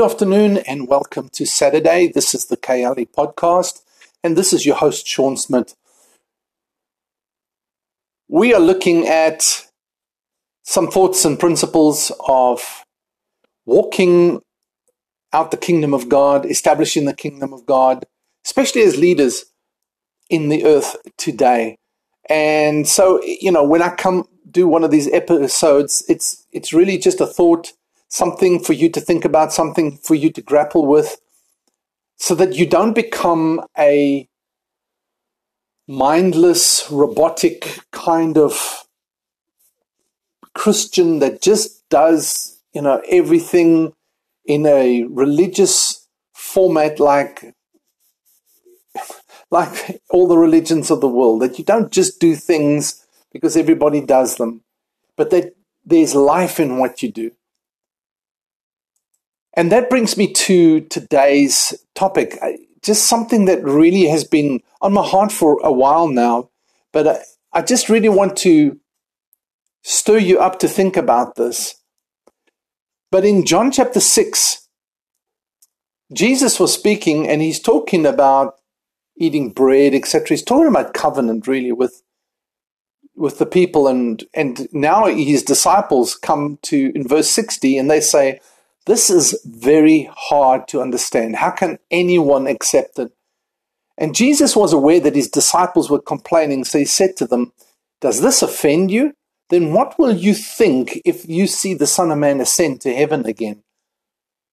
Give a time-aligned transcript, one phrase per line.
[0.00, 2.08] Good afternoon and welcome to Saturday.
[2.10, 3.82] This is the KLE podcast,
[4.24, 5.76] and this is your host, Sean Smith.
[8.26, 9.66] We are looking at
[10.62, 12.82] some thoughts and principles of
[13.66, 14.40] walking
[15.34, 18.06] out the kingdom of God, establishing the kingdom of God,
[18.46, 19.44] especially as leaders
[20.30, 21.76] in the earth today.
[22.26, 26.96] And so, you know, when I come do one of these episodes, it's it's really
[26.96, 27.74] just a thought,
[28.10, 31.20] something for you to think about, something for you to grapple with,
[32.16, 34.28] so that you don't become a
[35.88, 38.84] mindless, robotic kind of
[40.54, 43.94] Christian that just does, you know, everything
[44.44, 47.54] in a religious format like
[49.50, 54.00] like all the religions of the world, that you don't just do things because everybody
[54.00, 54.62] does them,
[55.16, 55.54] but that
[55.84, 57.30] there's life in what you do.
[59.54, 62.38] And that brings me to today's topic,
[62.82, 66.50] just something that really has been on my heart for a while now,
[66.92, 68.78] but I, I just really want to
[69.82, 71.74] stir you up to think about this.
[73.10, 74.68] But in John chapter 6,
[76.12, 78.54] Jesus was speaking and he's talking about
[79.16, 80.28] eating bread, etc.
[80.28, 82.02] He's talking about covenant really with
[83.16, 88.00] with the people and and now his disciples come to in verse 60 and they
[88.00, 88.40] say
[88.86, 93.12] this is very hard to understand how can anyone accept it
[93.98, 97.52] and jesus was aware that his disciples were complaining so he said to them
[98.00, 99.12] does this offend you
[99.50, 103.26] then what will you think if you see the son of man ascend to heaven
[103.26, 103.62] again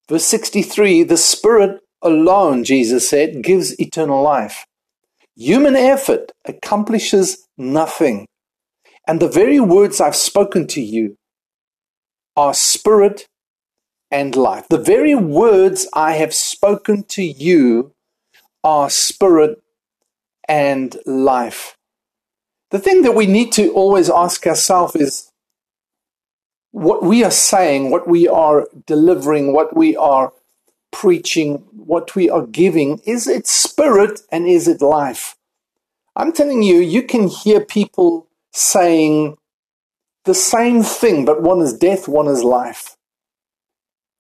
[0.10, 4.66] verse 63 the spirit alone, Jesus said, gives eternal life.
[5.36, 8.26] Human effort accomplishes nothing.
[9.08, 11.16] And the very words I've spoken to you
[12.36, 13.28] are spirit
[14.12, 14.68] and life.
[14.70, 17.94] The very words I have spoken to you
[18.64, 19.62] are spirit
[20.48, 21.78] and life.
[22.72, 25.32] The thing that we need to always ask ourselves is
[26.72, 30.34] what we are saying, what we are delivering, what we are
[30.92, 35.36] preaching, what we are giving, is it spirit and is it life?
[36.16, 39.38] I'm telling you, you can hear people saying
[40.26, 42.97] the same thing, but one is death, one is life.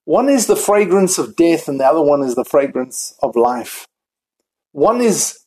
[0.07, 3.88] One is the fragrance of death, and the other one is the fragrance of life.
[4.72, 5.40] One is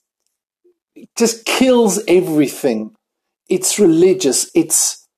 [1.16, 2.94] just kills everything.
[3.48, 5.08] It's religious, it's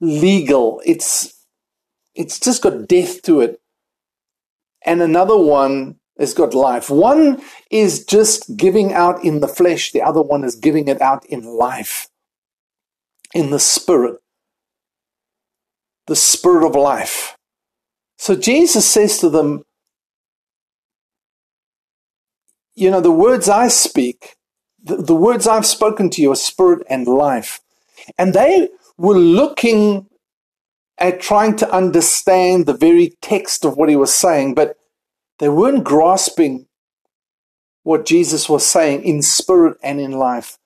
[0.00, 1.34] legal, it's
[2.14, 3.60] it's just got death to it
[4.86, 6.88] and another one has got life.
[6.88, 11.26] One is just giving out in the flesh, the other one is giving it out
[11.26, 12.08] in life,
[13.34, 14.20] in the spirit,
[16.06, 17.35] the spirit of life.
[18.16, 19.64] So Jesus says to them,
[22.74, 24.36] You know, the words I speak,
[24.82, 27.60] the, the words I've spoken to you are spirit and life.
[28.18, 28.68] And they
[28.98, 30.06] were looking
[30.98, 34.76] at trying to understand the very text of what he was saying, but
[35.38, 36.66] they weren't grasping
[37.82, 40.58] what Jesus was saying in spirit and in life.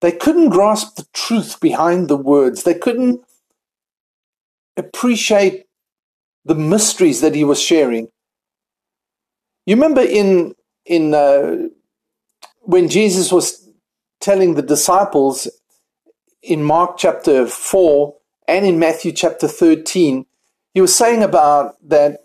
[0.00, 2.62] They couldn't grasp the truth behind the words.
[2.62, 3.22] They couldn't
[4.76, 5.66] appreciate
[6.44, 8.08] the mysteries that he was sharing.
[9.66, 10.54] You remember in
[10.86, 11.68] in uh,
[12.62, 13.68] when Jesus was
[14.20, 15.48] telling the disciples
[16.42, 18.14] in Mark chapter 4
[18.48, 20.26] and in Matthew chapter 13,
[20.74, 22.20] he was saying about that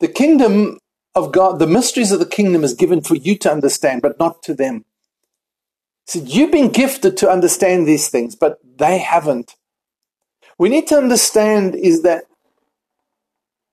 [0.00, 0.78] the kingdom
[1.14, 4.42] of God, the mysteries of the kingdom is given for you to understand, but not
[4.44, 4.84] to them.
[6.06, 9.56] He said, You've been gifted to understand these things, but they haven't.
[10.58, 12.24] We need to understand is that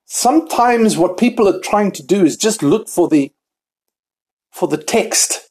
[0.05, 3.31] sometimes what people are trying to do is just look for the
[4.51, 5.49] for the text.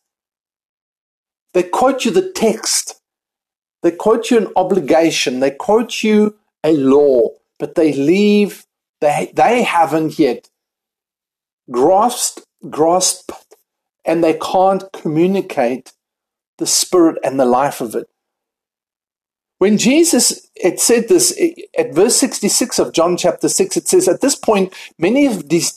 [1.53, 3.01] They quote you the text.
[3.83, 7.29] They quote you an obligation, they quote you a law,
[7.59, 8.65] but they leave,
[9.03, 10.49] they, they haven't yet
[11.71, 13.31] grasped, grasped,
[14.03, 15.93] and they can't communicate
[16.57, 18.09] the spirit and the life of it.
[19.65, 21.35] When Jesus it said this
[21.79, 25.75] at verse 66 of John chapter 6, it says, At this point, many of these,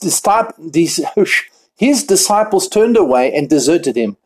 [0.59, 0.99] these
[1.77, 4.17] his disciples turned away and deserted him.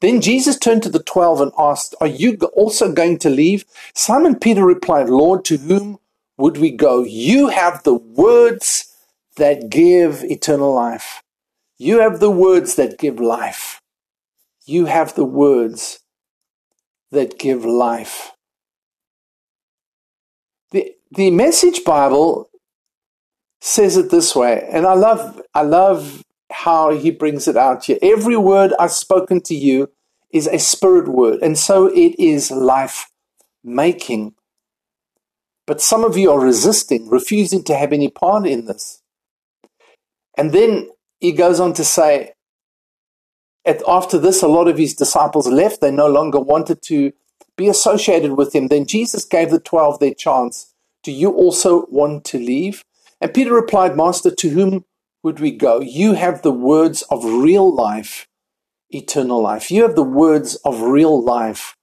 [0.00, 3.64] Then Jesus turned to the twelve and asked, Are you also going to leave?
[3.94, 6.00] Simon Peter replied, Lord, to whom
[6.36, 7.02] would we go?
[7.02, 8.94] You have the words
[9.38, 11.22] that give eternal life.
[11.78, 13.80] You have the words that give life.
[14.66, 16.00] You have the words
[17.10, 18.32] that give life.
[20.70, 22.50] The, the Message Bible
[23.60, 27.98] says it this way, and I love, I love how he brings it out here.
[28.02, 29.90] Every word I've spoken to you
[30.30, 33.10] is a spirit word, and so it is life
[33.64, 34.34] making.
[35.66, 39.02] But some of you are resisting, refusing to have any part in this.
[40.36, 40.90] And then
[41.20, 42.32] he goes on to say,
[43.86, 45.80] after this, a lot of his disciples left.
[45.80, 47.12] They no longer wanted to
[47.58, 48.68] be associated with him.
[48.68, 50.72] Then Jesus gave the twelve their chance.
[51.02, 52.82] Do you also want to leave?
[53.20, 54.84] And Peter replied, Master, to whom
[55.22, 55.80] would we go?
[55.80, 58.26] You have the words of real life,
[58.90, 59.70] eternal life.
[59.70, 61.74] You have the words of real life.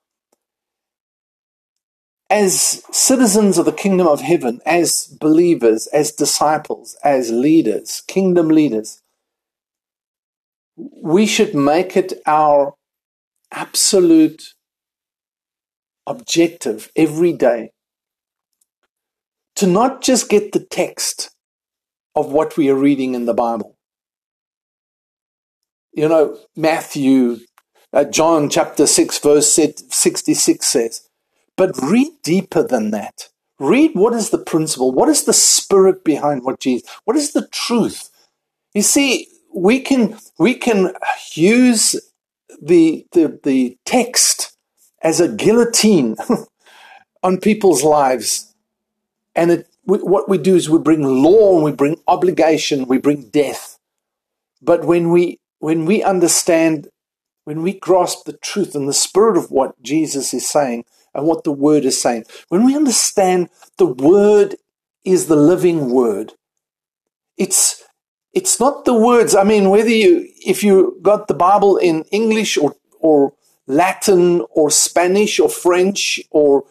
[2.30, 9.01] As citizens of the kingdom of heaven, as believers, as disciples, as leaders, kingdom leaders,
[10.75, 12.74] we should make it our
[13.51, 14.54] absolute
[16.07, 17.71] objective every day
[19.55, 21.31] to not just get the text
[22.15, 23.77] of what we are reading in the Bible.
[25.93, 27.39] You know, Matthew,
[27.93, 31.07] uh, John chapter 6, verse 66 says,
[31.57, 33.29] but read deeper than that.
[33.59, 37.47] Read what is the principle, what is the spirit behind what Jesus, what is the
[37.47, 38.09] truth.
[38.73, 40.91] You see, we can we can
[41.31, 41.95] use
[42.61, 44.54] the the, the text
[45.05, 46.15] as a guillotine
[47.23, 48.55] on people's lives,
[49.35, 53.29] and it, we, what we do is we bring law we bring obligation, we bring
[53.29, 53.77] death.
[54.61, 56.89] But when we when we understand,
[57.43, 61.43] when we grasp the truth and the spirit of what Jesus is saying and what
[61.43, 64.55] the Word is saying, when we understand the Word
[65.03, 66.33] is the living Word,
[67.37, 67.83] it's
[68.33, 69.35] it's not the words.
[69.35, 73.33] I mean, whether you, if you got the Bible in English or, or
[73.67, 76.63] Latin or Spanish or French or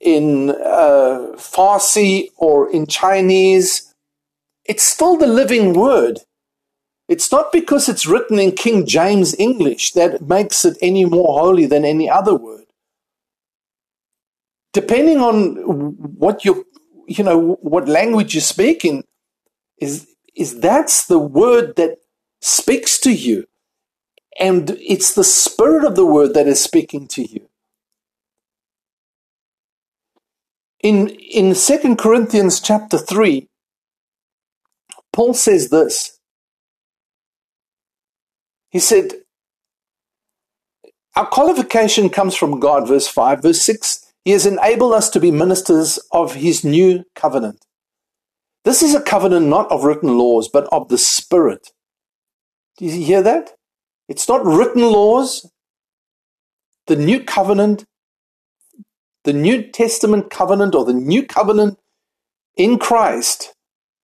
[0.00, 3.94] in uh, Farsi or in Chinese,
[4.64, 6.20] it's still the living word.
[7.08, 11.66] It's not because it's written in King James English that makes it any more holy
[11.66, 12.64] than any other word.
[14.72, 15.56] Depending on
[16.18, 16.66] what you,
[17.06, 19.04] you know, what language you speak in,
[19.78, 21.98] is is that's the word that
[22.40, 23.46] speaks to you.
[24.38, 27.48] And it's the spirit of the word that is speaking to you.
[30.82, 33.48] In, in 2 Corinthians chapter 3,
[35.12, 36.18] Paul says this.
[38.70, 39.12] He said,
[41.16, 43.42] Our qualification comes from God, verse 5.
[43.42, 47.64] Verse 6, He has enabled us to be ministers of His new covenant
[48.66, 51.70] this is a covenant not of written laws, but of the Spirit.
[52.78, 53.55] Do you hear that?
[54.08, 55.50] It's not written laws.
[56.86, 57.84] The new covenant,
[59.24, 61.78] the New Testament covenant, or the new covenant
[62.56, 63.54] in Christ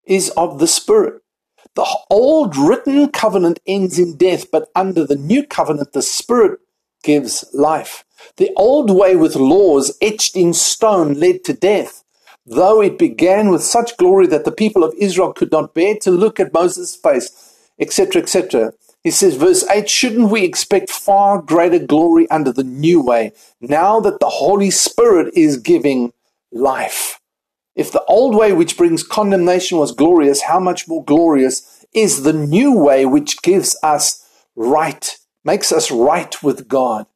[0.05, 1.23] is of the Spirit.
[1.75, 6.59] The old written covenant ends in death, but under the new covenant, the Spirit
[7.05, 8.05] gives life.
[8.37, 12.03] The old way with laws etched in stone led to death
[12.47, 16.11] though it began with such glory that the people of Israel could not bear to
[16.11, 18.73] look at Moses' face, etc., etc.
[19.03, 23.99] He says, verse 8, shouldn't we expect far greater glory under the new way, now
[24.01, 26.13] that the Holy Spirit is giving
[26.53, 27.19] life?
[27.75, 32.33] If the old way which brings condemnation was glorious, how much more glorious is the
[32.33, 37.07] new way which gives us right, makes us right with God?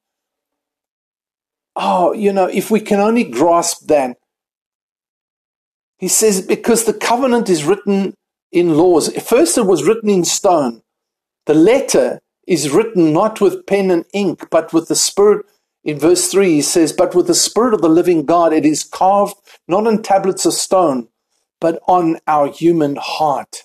[1.77, 4.17] Oh, you know, if we can only grasp that,
[5.99, 8.15] he says, because the covenant is written
[8.51, 9.15] in laws.
[9.23, 10.83] First, it was written in stone.
[11.47, 15.47] The letter is written not with pen and ink, but with the Spirit.
[15.85, 18.83] In verse 3, he says, But with the Spirit of the living God, it is
[18.83, 19.37] carved
[19.69, 21.09] not on tablets of stone,
[21.61, 23.63] but on our human heart.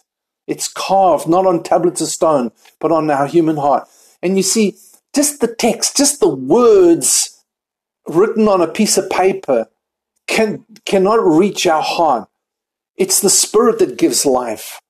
[0.48, 3.88] It's carved not on tablets of stone, but on our human heart.
[4.22, 4.76] And you see,
[5.16, 7.44] just the text, just the words
[8.08, 9.68] written on a piece of paper
[10.28, 12.30] can, cannot reach our heart.
[12.96, 14.82] It's the spirit that gives life.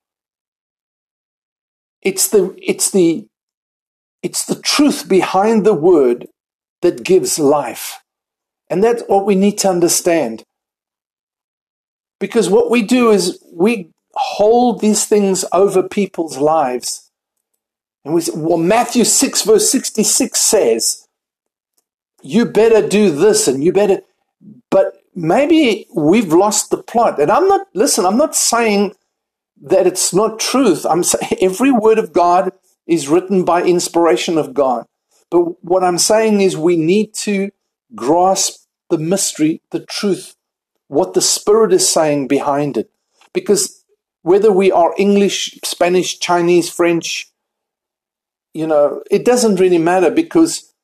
[2.02, 3.26] It's the, it's the,
[4.22, 6.28] it's the truth behind the word
[6.82, 7.98] that gives life.
[8.68, 10.44] And that's what we need to understand.
[12.18, 17.10] Because what we do is we hold these things over people's lives.
[18.04, 21.06] And we say, well, Matthew 6, verse 66 says,
[22.22, 24.00] you better do this and you better.
[24.70, 27.20] But maybe we've lost the plot.
[27.20, 28.94] And I'm not, listen, I'm not saying
[29.62, 30.84] that it's not truth.
[30.84, 32.52] I'm saying every word of God
[32.86, 34.86] is written by inspiration of God.
[35.30, 37.50] But what I'm saying is we need to
[37.94, 40.36] grasp the mystery, the truth,
[40.88, 42.90] what the Spirit is saying behind it.
[43.32, 43.84] Because
[44.22, 47.30] whether we are English, Spanish, Chinese, French,
[48.52, 50.74] you know, it doesn't really matter because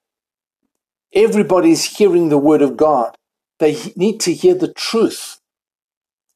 [1.12, 3.16] everybody's hearing the word of God.
[3.58, 5.40] They need to hear the truth.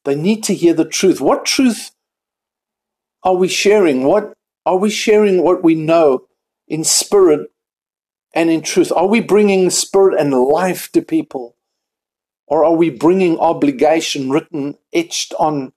[0.05, 1.19] They need to hear the truth.
[1.21, 1.91] What truth
[3.23, 4.03] are we sharing?
[4.03, 4.33] What
[4.65, 6.25] are we sharing what we know
[6.67, 7.51] in spirit
[8.33, 8.91] and in truth?
[8.91, 11.55] Are we bringing spirit and life to people?
[12.47, 15.73] Or are we bringing obligation written, etched on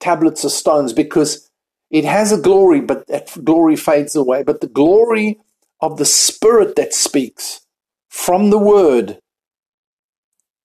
[0.00, 0.92] tablets of stones?
[0.92, 1.50] Because
[1.90, 4.44] it has a glory, but that glory fades away.
[4.44, 5.40] But the glory
[5.80, 7.62] of the Spirit that speaks
[8.08, 9.18] from the Word,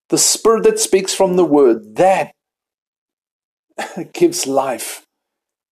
[0.09, 2.33] the Spirit that speaks from the Word, that
[4.13, 5.04] gives life.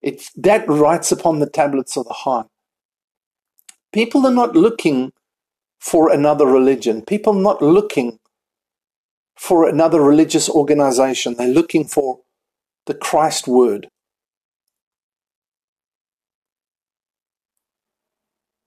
[0.03, 2.47] It, that writes upon the tablets of the heart.
[3.93, 5.13] People are not looking
[5.79, 7.01] for another religion.
[7.01, 8.19] People are not looking
[9.37, 11.35] for another religious organization.
[11.35, 12.19] They're looking for
[12.85, 13.87] the Christ word.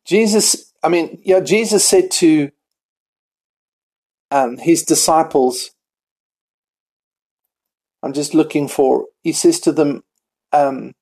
[0.06, 2.50] Jesus, I mean, yeah, Jesus said to
[4.30, 5.72] um, his disciples,
[8.02, 10.04] I'm just looking for, he says to them,
[10.52, 10.94] um,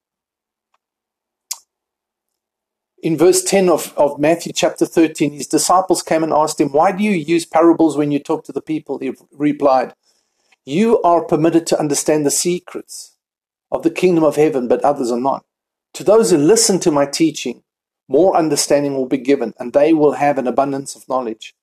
[3.04, 6.90] in verse 10 of, of Matthew chapter 13, his disciples came and asked him, Why
[6.90, 8.98] do you use parables when you talk to the people?
[8.98, 9.92] He replied,
[10.64, 13.18] You are permitted to understand the secrets
[13.70, 15.44] of the kingdom of heaven, but others are not.
[15.92, 17.62] To those who listen to my teaching,
[18.08, 21.54] more understanding will be given, and they will have an abundance of knowledge.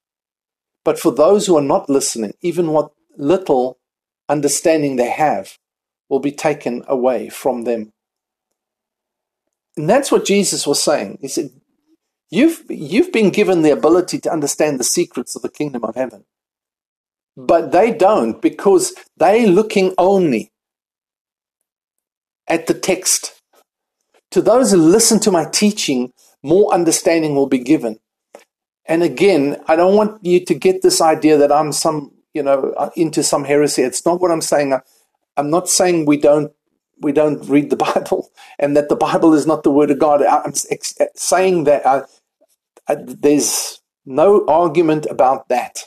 [0.85, 3.79] But for those who are not listening, even what little
[4.29, 5.57] understanding they have
[6.07, 7.93] will be taken away from them.
[9.77, 11.19] And that's what Jesus was saying.
[11.21, 11.49] He said,
[12.29, 16.23] You've, you've been given the ability to understand the secrets of the kingdom of heaven.
[17.35, 20.51] But they don't because they're looking only
[22.47, 23.33] at the text.
[24.31, 27.99] To those who listen to my teaching, more understanding will be given.
[28.85, 32.73] And again, I don't want you to get this idea that I'm some, you know,
[32.77, 33.81] uh, into some heresy.
[33.83, 34.73] It's not what I'm saying.
[35.35, 36.51] I'm not saying we don't
[37.01, 40.23] we don't read the Bible and that the Bible is not the Word of God.
[40.23, 42.05] I'm saying that uh,
[42.87, 45.85] uh, there's no argument about that.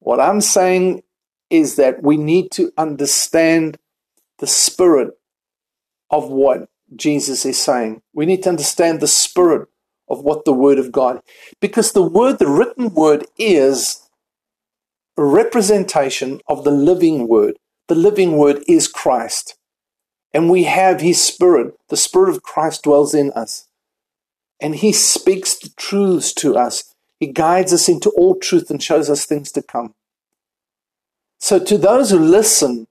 [0.00, 1.02] What I'm saying
[1.50, 3.78] is that we need to understand
[4.38, 5.10] the spirit
[6.10, 8.02] of what Jesus is saying.
[8.12, 9.68] We need to understand the spirit
[10.08, 11.20] of what the Word of God,
[11.60, 14.08] because the Word, the written Word, is
[15.16, 17.54] a representation of the living Word.
[17.88, 19.56] The living Word is Christ.
[20.34, 21.74] And we have His Spirit.
[21.88, 23.68] The Spirit of Christ dwells in us.
[24.60, 26.94] And He speaks the truths to us.
[27.20, 29.94] He guides us into all truth and shows us things to come.
[31.38, 32.86] So, to those who listen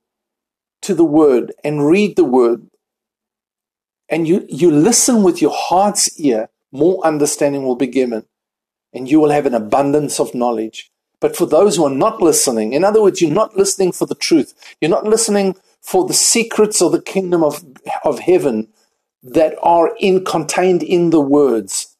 [0.82, 2.66] to the Word and read the Word,
[4.08, 8.24] and you, you listen with your heart's ear, more understanding will be given,
[8.92, 10.90] and you will have an abundance of knowledge.
[11.20, 14.14] But for those who are not listening, in other words, you're not listening for the
[14.14, 17.64] truth, you're not listening for the secrets of the kingdom of,
[18.04, 18.68] of heaven
[19.22, 21.96] that are in, contained in the words.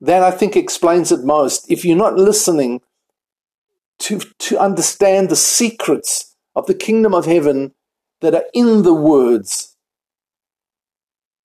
[0.00, 1.70] That I think explains it most.
[1.70, 2.80] If you're not listening
[4.00, 7.74] to, to understand the secrets of the kingdom of heaven
[8.20, 9.76] that are in the words,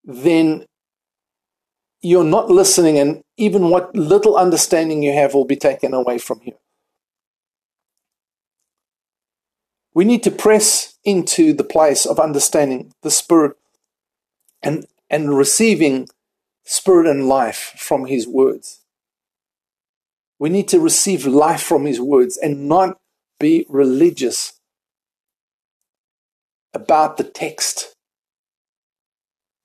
[0.04, 0.66] then
[2.02, 6.40] you're not listening, and even what little understanding you have will be taken away from
[6.44, 6.54] you.
[9.96, 13.58] We need to press into the place of understanding the Spirit
[14.62, 16.08] and, and receiving
[16.64, 18.82] Spirit and life from His words.
[20.38, 23.00] We need to receive life from His words and not
[23.40, 24.60] be religious
[26.74, 27.96] about the text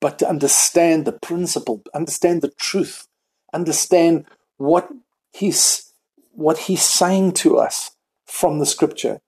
[0.01, 3.07] but to understand the principle, understand the truth,
[3.53, 4.25] understand
[4.57, 4.89] what
[5.33, 5.93] he's,
[6.33, 7.93] what he's saying to us
[8.27, 9.21] from the scripture.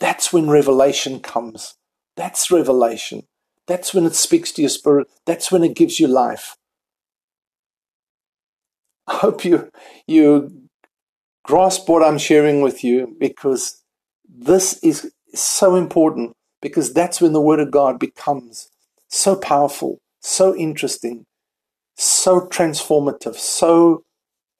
[0.00, 1.76] That's when revelation comes.
[2.16, 3.26] That's revelation.
[3.66, 5.08] That's when it speaks to your spirit.
[5.26, 6.56] That's when it gives you life.
[9.06, 9.70] I hope you,
[10.06, 10.68] you
[11.44, 13.82] grasp what I'm sharing with you because
[14.28, 18.68] this is so important because that's when the Word of God becomes
[19.08, 21.26] so powerful, so interesting,
[21.96, 24.04] so transformative, so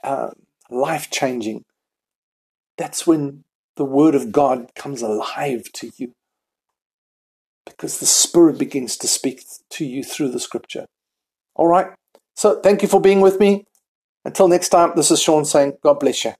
[0.02, 0.30] uh,
[0.70, 1.64] life changing.
[2.76, 3.44] That's when
[3.80, 6.12] the Word of God comes alive to you
[7.64, 10.84] because the Spirit begins to speak to you through the Scripture.
[11.54, 11.86] All right.
[12.36, 13.64] So thank you for being with me.
[14.26, 16.34] Until next time, this is Sean saying, God bless you.